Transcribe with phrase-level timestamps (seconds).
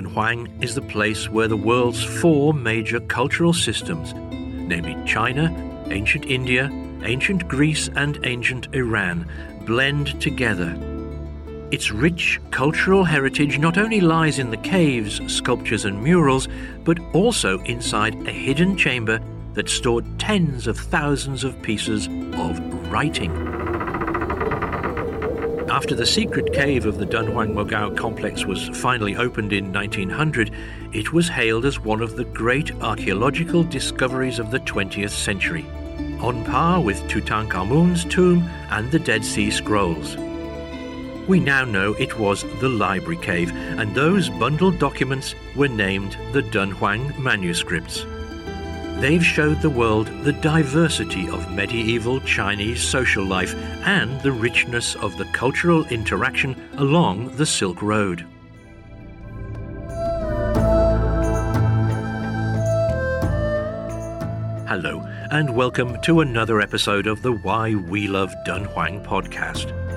[0.00, 5.54] Dunhuang is the place where the world's four major cultural systems, namely China,
[5.90, 6.70] ancient India,
[7.04, 9.28] ancient Greece, and ancient Iran,
[9.66, 10.74] blend together.
[11.70, 16.48] Its rich cultural heritage not only lies in the caves, sculptures, and murals,
[16.82, 19.20] but also inside a hidden chamber
[19.52, 22.58] that stored tens of thousands of pieces of
[22.90, 23.59] writing.
[25.70, 30.50] After the secret cave of the Dunhuang Mogao complex was finally opened in 1900,
[30.92, 35.64] it was hailed as one of the great archaeological discoveries of the 20th century,
[36.18, 40.16] on par with Tutankhamun's tomb and the Dead Sea Scrolls.
[41.28, 46.42] We now know it was the library cave, and those bundled documents were named the
[46.42, 48.04] Dunhuang manuscripts.
[49.00, 53.54] They've showed the world the diversity of medieval Chinese social life
[53.86, 58.26] and the richness of the cultural interaction along the Silk Road.
[64.68, 69.89] Hello, and welcome to another episode of the Why We Love Dunhuang podcast.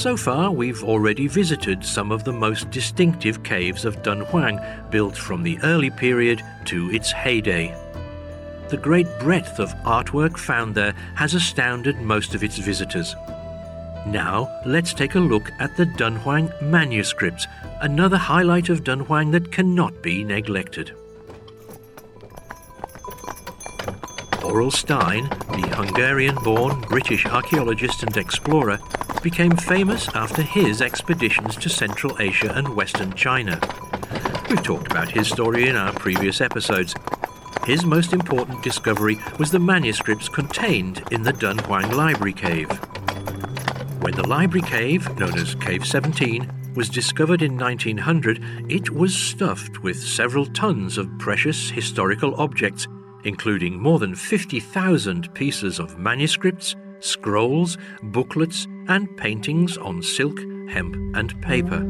[0.00, 4.58] So far, we've already visited some of the most distinctive caves of Dunhuang,
[4.90, 7.76] built from the early period to its heyday.
[8.70, 13.14] The great breadth of artwork found there has astounded most of its visitors.
[14.06, 17.46] Now, let's take a look at the Dunhuang manuscripts,
[17.82, 20.96] another highlight of Dunhuang that cannot be neglected.
[24.40, 28.78] Aurel Stein, the Hungarian born British archaeologist and explorer,
[29.22, 33.60] became famous after his expeditions to Central Asia and Western China.
[34.48, 36.94] We've talked about his story in our previous episodes.
[37.64, 42.70] His most important discovery was the manuscripts contained in the Dunhuang Library Cave.
[44.00, 49.82] When the Library Cave, known as Cave 17, was discovered in 1900, it was stuffed
[49.82, 52.88] with several tons of precious historical objects,
[53.24, 60.38] including more than 50,000 pieces of manuscripts, scrolls, booklets, and paintings on silk,
[60.68, 61.86] hemp, and paper.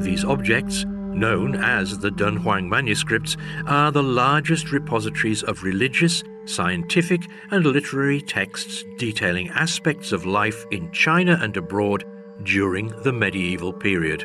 [0.00, 3.36] These objects, known as the Dunhuang manuscripts,
[3.66, 7.20] are the largest repositories of religious, scientific,
[7.50, 12.04] and literary texts detailing aspects of life in China and abroad
[12.44, 14.24] during the medieval period.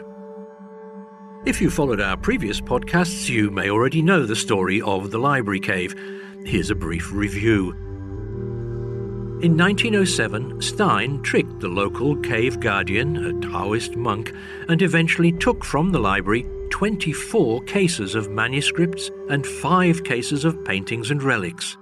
[1.46, 5.60] If you followed our previous podcasts, you may already know the story of the Library
[5.60, 5.94] Cave.
[6.44, 7.76] Here's a brief review.
[9.42, 14.34] In 1907, Stein tricked the local cave guardian, a Taoist monk,
[14.70, 21.12] and eventually took from the library 24 cases of manuscripts and 5 cases of paintings
[21.12, 21.78] and relics.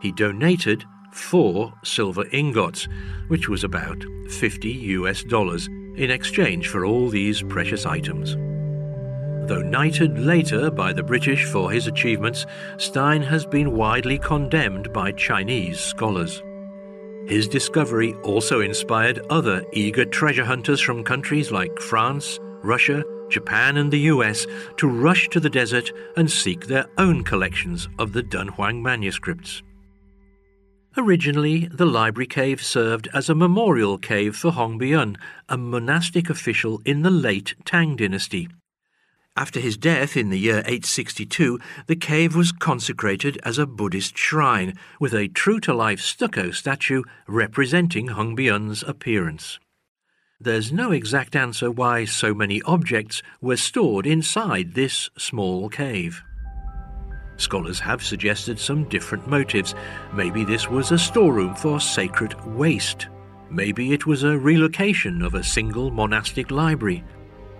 [0.00, 2.88] He donated 4 silver ingots,
[3.28, 8.34] which was about 50 US dollars, in exchange for all these precious items.
[9.48, 12.44] Though knighted later by the British for his achievements,
[12.76, 16.42] Stein has been widely condemned by Chinese scholars.
[17.26, 23.90] His discovery also inspired other eager treasure hunters from countries like France, Russia, Japan, and
[23.90, 24.46] the US
[24.76, 29.62] to rush to the desert and seek their own collections of the Dunhuang manuscripts.
[30.96, 35.16] Originally, the library cave served as a memorial cave for Hong Bian,
[35.48, 38.48] a monastic official in the late Tang dynasty.
[39.34, 44.74] After his death in the year 862, the cave was consecrated as a Buddhist shrine,
[45.00, 49.58] with a true to life stucco statue representing Hong Bian's appearance.
[50.38, 56.22] There's no exact answer why so many objects were stored inside this small cave.
[57.38, 59.74] Scholars have suggested some different motives.
[60.12, 63.08] Maybe this was a storeroom for sacred waste.
[63.50, 67.02] Maybe it was a relocation of a single monastic library.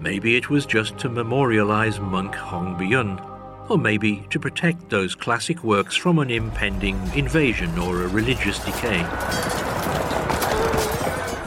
[0.03, 3.21] Maybe it was just to memorialize monk Hong Bian,
[3.71, 8.99] or maybe to protect those classic works from an impending invasion or a religious decay.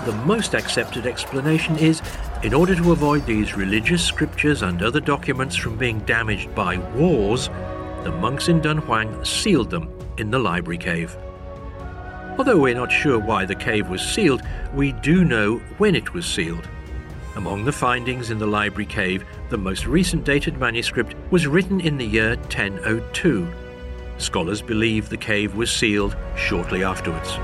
[0.05, 2.01] The most accepted explanation is
[2.43, 7.49] in order to avoid these religious scriptures and other documents from being damaged by wars,
[8.05, 11.13] the monks in Dunhuang sealed them in the library cave.
[12.37, 14.43] Although we're not sure why the cave was sealed,
[14.73, 16.69] we do know when it was sealed.
[17.35, 21.97] Among the findings in the library cave, the most recent dated manuscript was written in
[21.97, 23.47] the year 1002.
[24.17, 27.37] Scholars believe the cave was sealed shortly afterwards.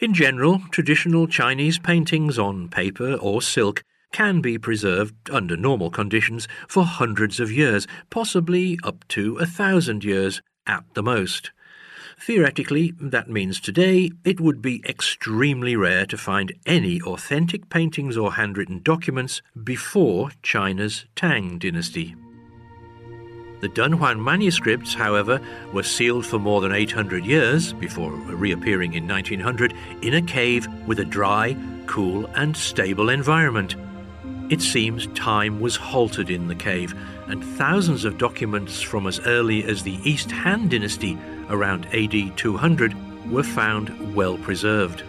[0.00, 6.48] In general, traditional Chinese paintings on paper or silk can be preserved under normal conditions
[6.66, 11.52] for hundreds of years, possibly up to a thousand years at the most.
[12.24, 18.34] Theoretically, that means today it would be extremely rare to find any authentic paintings or
[18.34, 22.14] handwritten documents before China's Tang dynasty.
[23.60, 25.40] The Dunhuang manuscripts, however,
[25.72, 31.00] were sealed for more than 800 years before reappearing in 1900 in a cave with
[31.00, 33.74] a dry, cool, and stable environment.
[34.48, 36.94] It seems time was halted in the cave,
[37.26, 41.18] and thousands of documents from as early as the East Han dynasty
[41.52, 45.04] around AD 200 were found well preserved.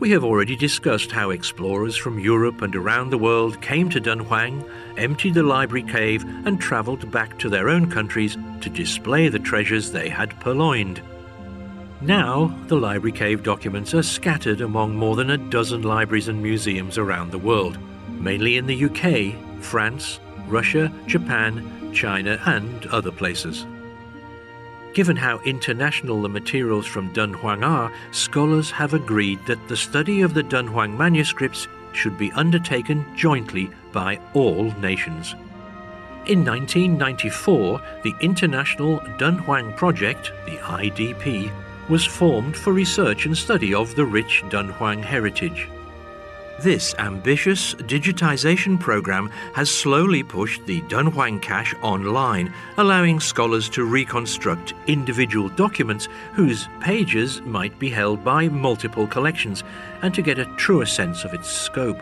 [0.00, 4.64] We have already discussed how explorers from Europe and around the world came to Dunhuang,
[4.96, 9.92] emptied the library cave, and travelled back to their own countries to display the treasures
[9.92, 11.02] they had purloined.
[12.00, 16.96] Now, the library cave documents are scattered among more than a dozen libraries and museums
[16.96, 17.78] around the world
[18.24, 23.66] mainly in the UK, France, Russia, Japan, China, and other places.
[24.94, 30.34] Given how international the materials from Dunhuang are, scholars have agreed that the study of
[30.34, 35.34] the Dunhuang manuscripts should be undertaken jointly by all nations.
[36.26, 41.50] In 1994, the International Dunhuang Project, the IDP,
[41.88, 45.68] was formed for research and study of the rich Dunhuang heritage.
[46.60, 54.72] This ambitious digitization program has slowly pushed the Dunhuang cache online, allowing scholars to reconstruct
[54.86, 59.64] individual documents whose pages might be held by multiple collections
[60.02, 62.00] and to get a truer sense of its scope.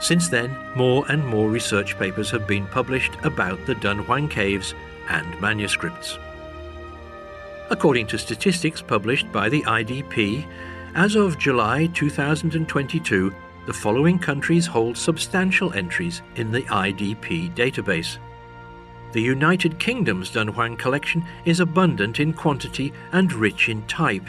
[0.00, 4.74] Since then, more and more research papers have been published about the Dunhuang caves
[5.10, 6.18] and manuscripts.
[7.68, 10.46] According to statistics published by the IDP,
[10.94, 13.32] as of July 2022,
[13.66, 18.18] the following countries hold substantial entries in the IDP database.
[19.12, 24.26] The United Kingdom's Dunhuang collection is abundant in quantity and rich in type.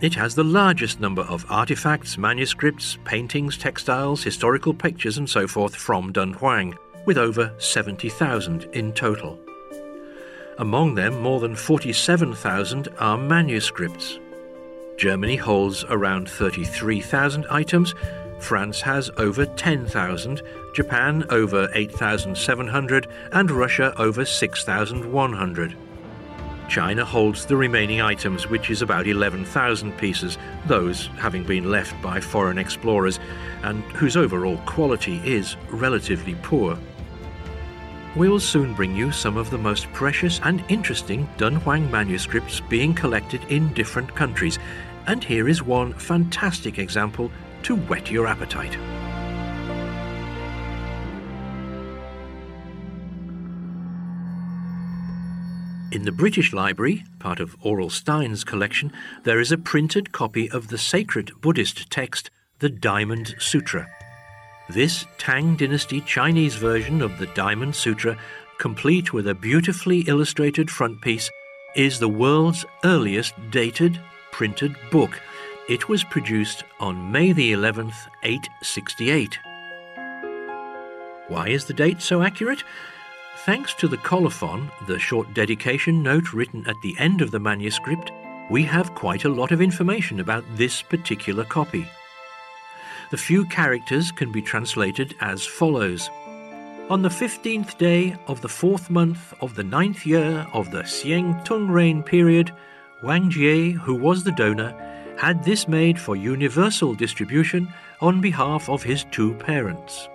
[0.00, 5.74] It has the largest number of artifacts, manuscripts, paintings, textiles, historical pictures, and so forth
[5.74, 9.38] from Dunhuang, with over 70,000 in total.
[10.58, 14.18] Among them, more than 47,000 are manuscripts.
[14.98, 17.94] Germany holds around 33,000 items,
[18.42, 20.42] France has over 10,000,
[20.74, 25.76] Japan over 8,700, and Russia over 6,100.
[26.68, 32.18] China holds the remaining items, which is about 11,000 pieces, those having been left by
[32.18, 33.20] foreign explorers,
[33.62, 36.76] and whose overall quality is relatively poor.
[38.16, 42.92] We will soon bring you some of the most precious and interesting Dunhuang manuscripts being
[42.92, 44.58] collected in different countries,
[45.06, 47.30] and here is one fantastic example
[47.62, 48.76] to whet your appetite.
[55.92, 58.92] In the British Library, part of Aurel Stein's collection,
[59.24, 62.30] there is a printed copy of the sacred Buddhist text,
[62.60, 63.86] the Diamond Sutra.
[64.70, 68.16] This Tang Dynasty Chinese version of the Diamond Sutra,
[68.58, 71.28] complete with a beautifully illustrated frontpiece,
[71.76, 74.00] is the world's earliest dated
[74.30, 75.20] printed book
[75.72, 79.38] it was produced on May the 11th, 868.
[81.28, 82.62] Why is the date so accurate?
[83.46, 88.12] Thanks to the colophon, the short dedication note written at the end of the manuscript,
[88.50, 91.86] we have quite a lot of information about this particular copy.
[93.10, 96.10] The few characters can be translated as follows.
[96.90, 101.42] On the fifteenth day of the fourth month of the ninth year of the Xiang
[101.46, 102.52] Tung reign period,
[103.02, 104.90] Wang Jie, who was the donor,
[105.22, 110.08] had this made for universal distribution on behalf of his two parents.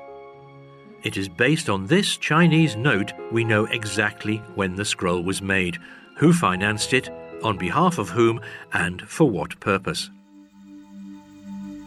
[1.04, 5.78] It is based on this Chinese note we know exactly when the scroll was made,
[6.18, 7.10] who financed it,
[7.42, 8.42] on behalf of whom,
[8.74, 10.10] and for what purpose.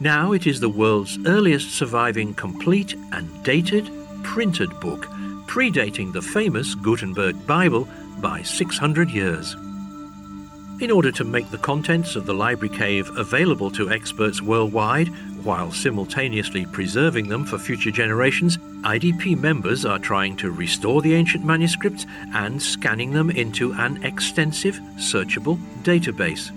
[0.00, 3.90] Now it is the world's earliest surviving complete and dated
[4.22, 5.04] printed book,
[5.46, 7.86] predating the famous Gutenberg Bible
[8.22, 9.56] by 600 years.
[10.80, 15.08] In order to make the contents of the library cave available to experts worldwide,
[15.44, 21.44] while simultaneously preserving them for future generations, IDP members are trying to restore the ancient
[21.44, 26.50] manuscripts and scanning them into an extensive, searchable database.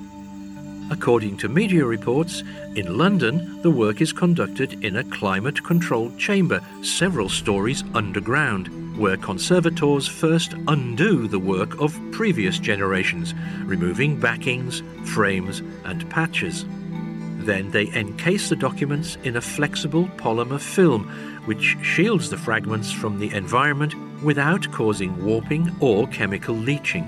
[0.89, 2.43] According to media reports,
[2.75, 9.17] in London, the work is conducted in a climate controlled chamber several stories underground where
[9.17, 13.33] conservators first undo the work of previous generations,
[13.63, 16.65] removing backings, frames, and patches.
[17.45, 21.09] Then they encase the documents in a flexible polymer film,
[21.45, 27.05] which shields the fragments from the environment without causing warping or chemical leaching.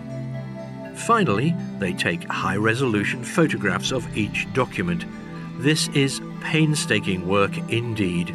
[0.96, 5.06] Finally, they take high resolution photographs of each document.
[5.58, 8.34] This is painstaking work indeed.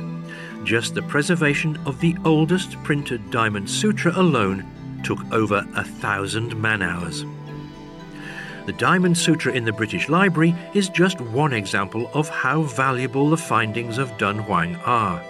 [0.64, 4.66] Just the preservation of the oldest printed Diamond Sutra alone
[5.02, 7.24] took over a thousand man hours.
[8.66, 13.36] The Diamond Sutra in the British Library is just one example of how valuable the
[13.36, 15.22] findings of Dunhuang are.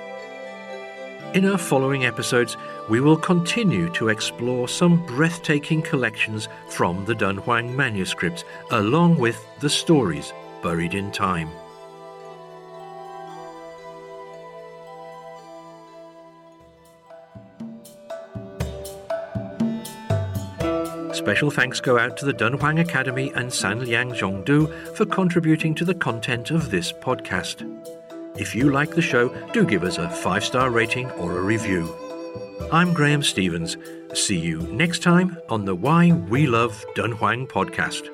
[1.32, 2.56] In our following episodes,
[2.88, 9.70] we will continue to explore some breathtaking collections from the Dunhuang manuscripts, along with the
[9.70, 11.49] stories buried in time.
[21.20, 25.94] Special thanks go out to the Dunhuang Academy and Sanlian Zhongdu for contributing to the
[25.94, 27.60] content of this podcast.
[28.38, 31.94] If you like the show, do give us a five star rating or a review.
[32.72, 33.76] I'm Graham Stevens.
[34.14, 38.08] See you next time on the Why We Love Dunhuang podcast.